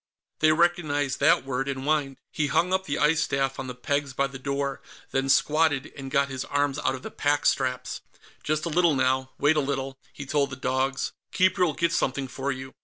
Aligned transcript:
They 0.39 0.51
recognized 0.51 1.19
that 1.19 1.45
word, 1.45 1.67
and 1.69 1.83
whined. 1.83 2.17
He 2.31 2.47
hung 2.47 2.73
up 2.73 2.85
the 2.85 2.97
ice 2.97 3.21
staff 3.21 3.59
on 3.59 3.67
the 3.67 3.75
pegs 3.75 4.13
by 4.13 4.25
the 4.25 4.39
door, 4.39 4.81
then 5.11 5.29
squatted 5.29 5.93
and 5.95 6.09
got 6.09 6.27
his 6.27 6.43
arms 6.45 6.79
out 6.79 6.95
of 6.95 7.03
the 7.03 7.11
pack 7.11 7.45
straps. 7.45 8.01
"Just 8.41 8.65
a 8.65 8.69
little 8.69 8.95
now; 8.95 9.29
wait 9.37 9.57
a 9.57 9.59
little," 9.59 9.99
he 10.11 10.25
told 10.25 10.49
the 10.49 10.55
dogs. 10.55 11.11
"Keeper'll 11.31 11.73
get 11.75 11.93
something 11.93 12.27
for 12.27 12.51
you." 12.51 12.73